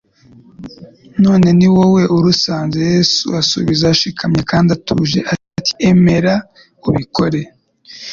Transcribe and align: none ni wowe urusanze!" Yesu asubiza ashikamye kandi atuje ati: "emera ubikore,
none 1.23 1.47
ni 1.57 1.67
wowe 1.75 2.03
urusanze!" 2.15 2.77
Yesu 2.93 3.25
asubiza 3.41 3.83
ashikamye 3.93 4.41
kandi 4.51 4.69
atuje 4.77 5.19
ati: 5.33 5.71
"emera 5.89 6.33
ubikore, 6.89 7.41